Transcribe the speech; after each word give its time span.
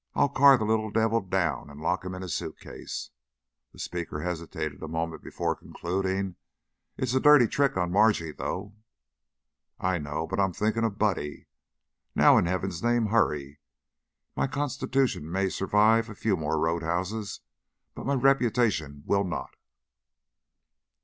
I'll 0.15 0.29
car 0.29 0.57
the 0.57 0.65
little 0.65 0.89
devil 0.89 1.21
down 1.21 1.69
and 1.69 1.79
lock 1.79 2.03
him 2.03 2.15
in 2.15 2.23
a 2.23 2.27
suitcase." 2.27 3.11
The 3.71 3.77
speaker 3.77 4.21
hesitated 4.21 4.81
a 4.81 4.87
moment 4.87 5.21
before 5.21 5.55
concluding. 5.55 6.37
"It's 6.97 7.13
a 7.13 7.19
dirty 7.19 7.45
trick 7.45 7.77
on 7.77 7.91
Margie, 7.91 8.31
though." 8.31 8.73
"I 9.79 9.99
know. 9.99 10.25
But 10.25 10.39
I'm 10.39 10.53
thinking 10.53 10.83
of 10.83 10.97
Buddy. 10.97 11.45
Now, 12.15 12.35
in 12.39 12.47
Heaven's 12.47 12.81
name, 12.81 13.09
hurry! 13.09 13.59
My 14.35 14.47
constitution 14.47 15.31
may 15.31 15.49
survive 15.49 16.09
a 16.09 16.15
few 16.15 16.35
more 16.35 16.57
road 16.57 16.81
houses, 16.81 17.41
but 17.93 18.07
my 18.07 18.15
reputation 18.15 19.03
will 19.05 19.23
not." 19.23 19.55